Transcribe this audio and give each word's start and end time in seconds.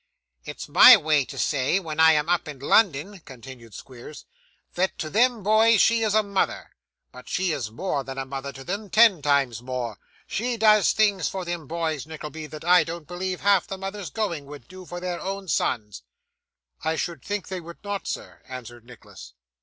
'It's 0.45 0.67
my 0.67 0.97
way 0.97 1.23
to 1.23 1.37
say, 1.37 1.79
when 1.79 1.99
I 1.99 2.13
am 2.13 2.27
up 2.27 2.47
in 2.47 2.57
London,' 2.57 3.19
continued 3.19 3.75
Squeers, 3.75 4.25
'that 4.73 4.97
to 4.97 5.11
them 5.11 5.43
boys 5.43 5.79
she 5.79 6.01
is 6.01 6.15
a 6.15 6.23
mother. 6.23 6.71
But 7.11 7.29
she 7.29 7.51
is 7.51 7.69
more 7.69 8.03
than 8.03 8.17
a 8.17 8.25
mother 8.25 8.51
to 8.51 8.63
them; 8.63 8.89
ten 8.89 9.21
times 9.21 9.61
more. 9.61 9.99
She 10.25 10.57
does 10.57 10.91
things 10.93 11.29
for 11.29 11.45
them 11.45 11.67
boys, 11.67 12.07
Nickleby, 12.07 12.47
that 12.47 12.65
I 12.65 12.83
don't 12.83 13.05
believe 13.07 13.41
half 13.41 13.67
the 13.67 13.77
mothers 13.77 14.09
going, 14.09 14.47
would 14.47 14.67
do 14.67 14.87
for 14.87 14.99
their 14.99 15.19
own 15.21 15.47
sons.' 15.47 16.01
'I 16.83 16.95
should 16.95 17.21
think 17.23 17.47
they 17.49 17.61
would 17.61 17.83
not, 17.83 18.07
sir,' 18.07 18.41
answered 18.49 18.83
Nicholas. 18.83 19.35